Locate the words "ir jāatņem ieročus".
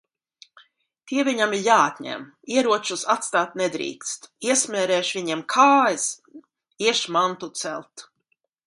1.57-3.03